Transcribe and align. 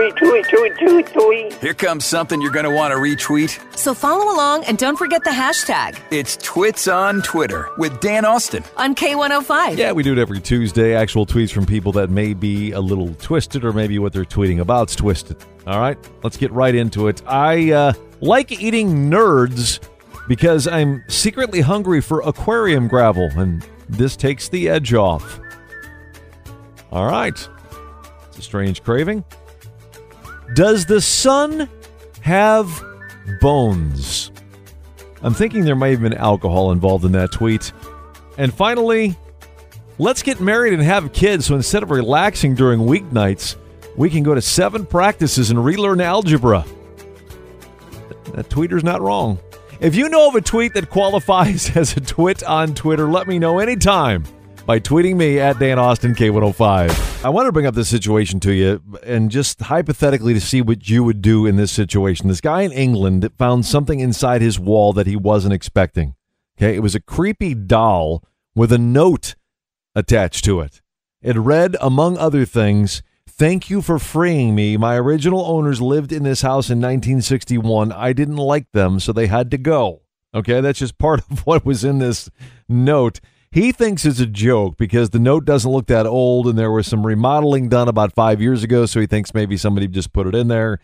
Tweet, 0.00 0.16
tweet, 0.16 0.48
tweet, 0.48 0.78
tweet, 0.78 1.06
tweet. 1.12 1.52
Here 1.60 1.74
comes 1.74 2.06
something 2.06 2.40
you're 2.40 2.50
going 2.50 2.64
to 2.64 2.70
want 2.70 2.90
to 2.90 2.96
retweet. 2.96 3.60
So 3.76 3.92
follow 3.92 4.34
along 4.34 4.64
and 4.64 4.78
don't 4.78 4.96
forget 4.96 5.24
the 5.24 5.30
hashtag 5.30 5.98
It's 6.10 6.38
Twits 6.38 6.88
on 6.88 7.20
Twitter 7.20 7.68
with 7.76 8.00
Dan 8.00 8.24
Austin. 8.24 8.64
on 8.78 8.94
K105. 8.94 9.76
Yeah, 9.76 9.92
we 9.92 10.02
do 10.02 10.12
it 10.12 10.18
every 10.18 10.40
Tuesday. 10.40 10.94
Actual 10.94 11.26
tweets 11.26 11.52
from 11.52 11.66
people 11.66 11.92
that 11.92 12.08
may 12.08 12.32
be 12.32 12.72
a 12.72 12.80
little 12.80 13.12
twisted, 13.16 13.62
or 13.62 13.74
maybe 13.74 13.98
what 13.98 14.14
they're 14.14 14.24
tweeting 14.24 14.58
about's 14.60 14.96
twisted. 14.96 15.36
All 15.66 15.78
right, 15.78 15.98
let's 16.22 16.38
get 16.38 16.50
right 16.50 16.74
into 16.74 17.08
it. 17.08 17.20
I 17.26 17.70
uh, 17.70 17.92
like 18.22 18.52
eating 18.52 19.10
nerds 19.10 19.86
because 20.28 20.66
I'm 20.66 21.04
secretly 21.08 21.60
hungry 21.60 22.00
for 22.00 22.22
aquarium 22.22 22.88
gravel, 22.88 23.28
and 23.36 23.66
this 23.90 24.16
takes 24.16 24.48
the 24.48 24.70
edge 24.70 24.94
off. 24.94 25.38
All 26.90 27.04
right, 27.04 27.36
it's 28.28 28.38
a 28.38 28.42
strange 28.42 28.82
craving. 28.82 29.24
Does 30.54 30.86
the 30.86 31.00
sun 31.00 31.68
have 32.22 32.82
bones? 33.40 34.32
I'm 35.22 35.34
thinking 35.34 35.64
there 35.64 35.76
might 35.76 35.90
have 35.90 36.00
been 36.00 36.14
alcohol 36.14 36.72
involved 36.72 37.04
in 37.04 37.12
that 37.12 37.30
tweet. 37.30 37.72
And 38.36 38.52
finally, 38.52 39.16
let's 39.98 40.22
get 40.22 40.40
married 40.40 40.72
and 40.72 40.82
have 40.82 41.12
kids 41.12 41.46
so 41.46 41.54
instead 41.54 41.82
of 41.82 41.90
relaxing 41.90 42.54
during 42.54 42.80
weeknights, 42.80 43.56
we 43.96 44.10
can 44.10 44.22
go 44.22 44.34
to 44.34 44.42
seven 44.42 44.86
practices 44.86 45.50
and 45.50 45.64
relearn 45.64 46.00
algebra. 46.00 46.64
That 48.34 48.48
tweeter's 48.48 48.84
not 48.84 49.02
wrong. 49.02 49.38
If 49.80 49.94
you 49.94 50.08
know 50.08 50.28
of 50.28 50.34
a 50.34 50.40
tweet 50.40 50.74
that 50.74 50.90
qualifies 50.90 51.70
as 51.76 51.96
a 51.96 52.00
twit 52.00 52.42
on 52.42 52.74
Twitter, 52.74 53.08
let 53.08 53.28
me 53.28 53.38
know 53.38 53.58
anytime 53.58 54.24
by 54.70 54.78
tweeting 54.78 55.16
me 55.16 55.40
at 55.40 55.58
Dan 55.58 55.80
Austin 55.80 56.14
K105. 56.14 57.24
I 57.24 57.28
want 57.28 57.46
to 57.46 57.52
bring 57.52 57.66
up 57.66 57.74
this 57.74 57.88
situation 57.88 58.38
to 58.38 58.52
you 58.52 58.80
and 59.02 59.28
just 59.28 59.62
hypothetically 59.62 60.32
to 60.32 60.40
see 60.40 60.62
what 60.62 60.88
you 60.88 61.02
would 61.02 61.20
do 61.20 61.44
in 61.44 61.56
this 61.56 61.72
situation. 61.72 62.28
This 62.28 62.40
guy 62.40 62.62
in 62.62 62.70
England 62.70 63.28
found 63.36 63.66
something 63.66 63.98
inside 63.98 64.42
his 64.42 64.60
wall 64.60 64.92
that 64.92 65.08
he 65.08 65.16
wasn't 65.16 65.54
expecting. 65.54 66.14
Okay, 66.56 66.76
it 66.76 66.84
was 66.84 66.94
a 66.94 67.00
creepy 67.00 67.52
doll 67.52 68.22
with 68.54 68.70
a 68.70 68.78
note 68.78 69.34
attached 69.96 70.44
to 70.44 70.60
it. 70.60 70.80
It 71.20 71.34
read, 71.34 71.74
among 71.80 72.16
other 72.16 72.44
things, 72.44 73.02
Thank 73.26 73.70
you 73.70 73.82
for 73.82 73.98
freeing 73.98 74.54
me. 74.54 74.76
My 74.76 74.94
original 74.94 75.44
owners 75.46 75.82
lived 75.82 76.12
in 76.12 76.22
this 76.22 76.42
house 76.42 76.70
in 76.70 76.78
1961. 76.78 77.90
I 77.90 78.12
didn't 78.12 78.36
like 78.36 78.70
them, 78.70 79.00
so 79.00 79.12
they 79.12 79.26
had 79.26 79.50
to 79.50 79.58
go. 79.58 80.02
Okay, 80.32 80.60
that's 80.60 80.78
just 80.78 80.96
part 80.96 81.28
of 81.28 81.40
what 81.44 81.64
was 81.64 81.82
in 81.82 81.98
this 81.98 82.30
note. 82.68 83.18
He 83.52 83.72
thinks 83.72 84.04
it's 84.04 84.20
a 84.20 84.26
joke 84.26 84.76
because 84.76 85.10
the 85.10 85.18
note 85.18 85.44
doesn't 85.44 85.70
look 85.70 85.86
that 85.86 86.06
old 86.06 86.46
and 86.46 86.56
there 86.56 86.70
was 86.70 86.86
some 86.86 87.04
remodeling 87.04 87.68
done 87.68 87.88
about 87.88 88.12
five 88.14 88.40
years 88.40 88.62
ago, 88.62 88.86
so 88.86 89.00
he 89.00 89.08
thinks 89.08 89.34
maybe 89.34 89.56
somebody 89.56 89.88
just 89.88 90.12
put 90.12 90.28
it 90.28 90.36
in 90.36 90.46
there. 90.46 90.78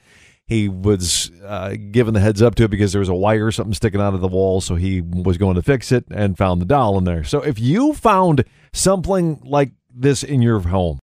He 0.49 0.69
was 0.69 1.31
uh, 1.45 1.77
given 1.93 2.13
the 2.13 2.19
heads 2.19 2.43
up 2.43 2.57
to 2.57 2.65
it 2.65 2.71
because 2.73 2.91
there 2.91 2.99
was 2.99 3.09
a 3.09 3.15
wire 3.15 3.47
or 3.47 3.53
something 3.53 3.75
sticking 3.75 4.01
out 4.01 4.15
of 4.15 4.21
the 4.21 4.27
wall, 4.27 4.61
so 4.61 4.75
he 4.75 5.01
was 5.01 5.39
going 5.39 5.55
to 5.55 5.63
fix 5.63 5.93
it 5.93 6.07
and 6.11 6.37
found 6.37 6.61
the 6.61 6.65
doll 6.67 6.99
in 6.99 7.05
there. 7.05 7.23
So 7.23 7.41
if 7.41 7.61
you 7.61 7.95
found 7.95 8.45
something 8.73 9.41
like 9.45 9.71
this 9.95 10.25
in 10.25 10.43
your 10.43 10.59
home, 10.59 10.99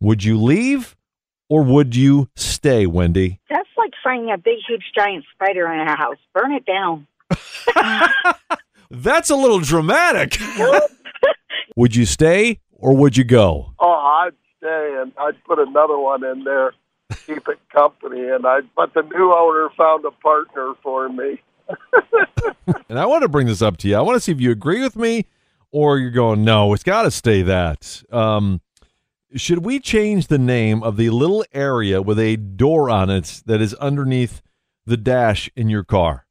would 0.00 0.22
you 0.22 0.38
leave 0.38 0.96
or 1.48 1.62
would 1.62 1.96
you 1.96 2.28
stay, 2.36 2.84
Wendy? 2.84 3.40
That's 3.48 3.68
like 3.78 3.92
finding 4.04 4.32
a 4.32 4.38
big, 4.38 4.58
huge, 4.68 4.84
giant 4.94 5.24
spider 5.32 5.72
in 5.72 5.80
a 5.80 5.96
house. 5.96 6.18
Burn 6.34 6.52
it 6.52 6.66
down. 6.66 7.06
That's 8.90 9.30
a 9.30 9.36
little 9.36 9.60
dramatic. 9.60 10.38
Would 11.74 11.96
you 11.96 12.06
stay 12.06 12.60
or 12.72 12.94
would 12.94 13.16
you 13.16 13.24
go? 13.24 13.72
Oh, 13.78 14.24
I'd 14.24 14.34
stay 14.58 14.98
and 15.00 15.12
I'd 15.18 15.42
put 15.44 15.58
another 15.58 15.98
one 15.98 16.24
in 16.24 16.44
there, 16.44 16.72
keep 17.26 17.48
it 17.48 17.58
company, 17.72 18.28
and 18.28 18.46
I. 18.46 18.60
But 18.76 18.94
the 18.94 19.02
new 19.02 19.32
owner 19.32 19.70
found 19.76 20.04
a 20.04 20.10
partner 20.10 20.74
for 20.82 21.08
me. 21.08 21.40
And 22.88 22.98
I 22.98 23.06
want 23.06 23.22
to 23.22 23.28
bring 23.28 23.46
this 23.46 23.62
up 23.62 23.76
to 23.78 23.88
you. 23.88 23.96
I 23.96 24.00
want 24.00 24.16
to 24.16 24.20
see 24.20 24.32
if 24.32 24.40
you 24.40 24.50
agree 24.50 24.80
with 24.80 24.96
me 24.96 25.26
or 25.70 25.98
you're 25.98 26.10
going, 26.10 26.44
no, 26.44 26.72
it's 26.72 26.82
got 26.82 27.02
to 27.02 27.10
stay 27.10 27.42
that. 27.42 28.02
Um, 28.12 28.60
should 29.34 29.64
we 29.64 29.80
change 29.80 30.28
the 30.28 30.38
name 30.38 30.82
of 30.82 30.96
the 30.96 31.10
little 31.10 31.44
area 31.52 32.00
with 32.00 32.18
a 32.18 32.36
door 32.36 32.88
on 32.88 33.10
it 33.10 33.42
that 33.46 33.60
is 33.60 33.74
underneath 33.74 34.40
the 34.86 34.96
dash 34.96 35.50
in 35.56 35.68
your 35.68 35.84
car? 35.84 36.26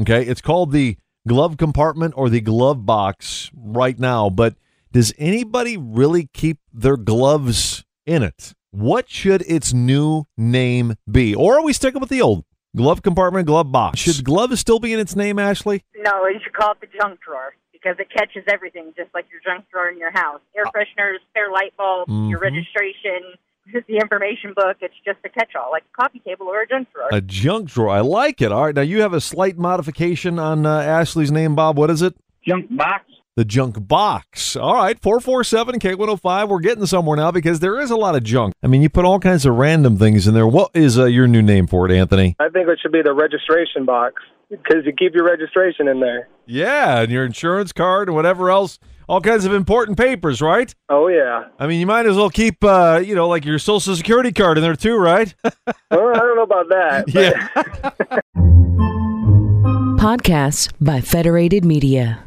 Okay, 0.00 0.24
it's 0.24 0.42
called 0.42 0.72
the 0.72 0.98
glove 1.26 1.56
compartment 1.56 2.14
or 2.16 2.28
the 2.28 2.40
glove 2.40 2.84
box 2.84 3.50
right 3.54 3.98
now, 3.98 4.28
but 4.28 4.54
does 4.96 5.12
anybody 5.18 5.76
really 5.76 6.30
keep 6.32 6.56
their 6.72 6.96
gloves 6.96 7.84
in 8.06 8.22
it? 8.22 8.54
What 8.70 9.10
should 9.10 9.42
its 9.42 9.74
new 9.74 10.24
name 10.38 10.94
be? 11.10 11.34
Or 11.34 11.58
are 11.58 11.62
we 11.62 11.74
sticking 11.74 12.00
with 12.00 12.08
the 12.08 12.22
old 12.22 12.46
glove 12.74 13.02
compartment, 13.02 13.46
glove 13.46 13.70
box? 13.70 13.98
Should 14.00 14.24
gloves 14.24 14.58
still 14.58 14.78
be 14.78 14.94
in 14.94 14.98
its 14.98 15.14
name, 15.14 15.38
Ashley? 15.38 15.84
No, 15.98 16.26
you 16.26 16.40
should 16.42 16.54
call 16.54 16.72
it 16.72 16.80
the 16.80 16.86
junk 16.98 17.20
drawer 17.20 17.54
because 17.74 17.96
it 17.98 18.08
catches 18.10 18.44
everything, 18.50 18.94
just 18.96 19.10
like 19.12 19.26
your 19.30 19.42
junk 19.44 19.66
drawer 19.70 19.90
in 19.90 19.98
your 19.98 20.12
house. 20.12 20.40
Air 20.56 20.64
fresheners, 20.74 21.16
spare 21.28 21.50
light 21.52 21.76
bulbs, 21.76 22.10
your 22.30 22.38
Mhm. 22.38 22.42
registration, 22.42 23.20
the 23.88 23.98
information 23.98 24.54
book. 24.56 24.78
It's 24.80 24.94
just 25.04 25.18
a 25.26 25.28
catch-all, 25.28 25.70
like 25.72 25.84
a 25.92 26.02
coffee 26.02 26.20
table 26.20 26.46
or 26.46 26.62
a 26.62 26.66
junk 26.66 26.88
drawer. 26.94 27.08
A 27.12 27.20
junk 27.20 27.68
drawer. 27.68 27.90
I 27.90 28.00
like 28.00 28.40
it. 28.40 28.50
All 28.50 28.64
right. 28.64 28.74
Now 28.74 28.80
you 28.80 29.02
have 29.02 29.12
a 29.12 29.20
slight 29.20 29.58
modification 29.58 30.38
on 30.38 30.64
uh, 30.64 30.80
Ashley's 30.80 31.30
name, 31.30 31.54
Bob. 31.54 31.76
What 31.76 31.90
is 31.90 32.00
it? 32.00 32.14
Junk 32.48 32.74
box. 32.74 33.04
The 33.36 33.44
junk 33.44 33.86
box. 33.86 34.56
All 34.56 34.74
right. 34.74 34.98
447 34.98 35.78
K105. 35.78 36.48
We're 36.48 36.58
getting 36.60 36.86
somewhere 36.86 37.18
now 37.18 37.30
because 37.30 37.60
there 37.60 37.78
is 37.78 37.90
a 37.90 37.96
lot 37.96 38.16
of 38.16 38.24
junk. 38.24 38.54
I 38.62 38.66
mean, 38.66 38.80
you 38.80 38.88
put 38.88 39.04
all 39.04 39.20
kinds 39.20 39.44
of 39.44 39.54
random 39.56 39.98
things 39.98 40.26
in 40.26 40.32
there. 40.32 40.46
What 40.46 40.70
is 40.72 40.98
uh, 40.98 41.04
your 41.04 41.26
new 41.26 41.42
name 41.42 41.66
for 41.66 41.84
it, 41.88 41.92
Anthony? 41.94 42.34
I 42.40 42.48
think 42.48 42.66
it 42.68 42.78
should 42.80 42.92
be 42.92 43.02
the 43.02 43.12
registration 43.12 43.84
box 43.84 44.22
because 44.50 44.86
you 44.86 44.92
keep 44.98 45.14
your 45.14 45.24
registration 45.26 45.86
in 45.86 46.00
there. 46.00 46.28
Yeah. 46.46 47.00
And 47.02 47.12
your 47.12 47.26
insurance 47.26 47.72
card 47.72 48.08
and 48.08 48.14
whatever 48.16 48.50
else. 48.50 48.78
All 49.08 49.20
kinds 49.20 49.44
of 49.44 49.52
important 49.52 49.96
papers, 49.98 50.40
right? 50.42 50.74
Oh 50.88 51.06
yeah. 51.08 51.44
I 51.60 51.66
mean, 51.68 51.78
you 51.78 51.86
might 51.86 52.06
as 52.06 52.16
well 52.16 52.30
keep, 52.30 52.64
uh, 52.64 53.00
you 53.04 53.14
know, 53.14 53.28
like 53.28 53.44
your 53.44 53.58
social 53.60 53.94
security 53.94 54.32
card 54.32 54.56
in 54.58 54.62
there 54.64 54.74
too, 54.74 54.96
right? 54.96 55.32
Well, 55.90 56.08
I 56.08 56.18
don't 56.18 56.34
know 56.36 56.42
about 56.42 56.68
that. 56.70 57.04
but- 57.06 57.14
yeah. 57.14 58.20
Podcasts 60.00 60.72
by 60.80 61.00
Federated 61.00 61.64
Media. 61.64 62.22